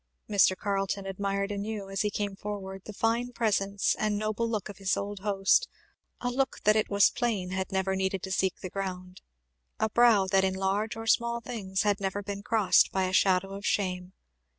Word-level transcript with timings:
Mr. 0.27 0.57
Carleton 0.57 1.05
admired 1.05 1.51
anew, 1.51 1.87
as 1.91 2.01
he 2.01 2.09
came 2.09 2.35
forward, 2.35 2.81
the 2.85 2.91
fine 2.91 3.31
presence 3.31 3.95
and 3.99 4.17
noble 4.17 4.49
look 4.49 4.67
of 4.67 4.79
his 4.79 4.97
old 4.97 5.19
host; 5.19 5.67
a 6.21 6.31
look 6.31 6.57
that 6.63 6.75
it 6.75 6.89
was 6.89 7.11
plain 7.11 7.51
had 7.51 7.71
never 7.71 7.95
needed 7.95 8.23
to 8.23 8.31
seek 8.31 8.61
the 8.61 8.69
ground; 8.71 9.21
a 9.79 9.91
brow 9.91 10.25
that 10.25 10.43
in 10.43 10.55
large 10.55 10.95
or 10.95 11.05
small 11.05 11.39
things 11.39 11.83
had 11.83 11.99
never 12.01 12.23
been 12.23 12.41
crossed 12.41 12.91
by 12.91 13.03
a 13.03 13.13
shadow 13.13 13.51
of 13.53 13.63
shame. 13.63 14.11